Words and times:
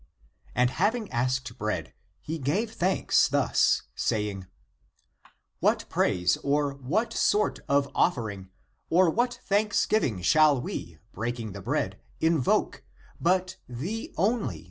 And 0.55 0.71
having 0.71 1.11
asked 1.11 1.55
bread, 1.59 1.93
he 2.19 2.39
gave 2.39 2.73
thanks 2.73 3.27
thus, 3.27 3.83
saying:" 3.93 4.47
What 5.59 5.85
praise 5.89 6.37
or 6.37 6.73
what 6.73 7.13
sort 7.13 7.59
of 7.69 7.87
of 7.93 8.15
fering 8.15 8.49
or 8.89 9.11
what 9.11 9.35
thanksgiving, 9.45 10.23
shall 10.23 10.59
we, 10.59 10.97
breaking 11.11 11.51
the 11.51 11.61
bread, 11.61 11.99
invoke, 12.19 12.83
but 13.19 13.57
thee 13.69 14.11
only. 14.17 14.59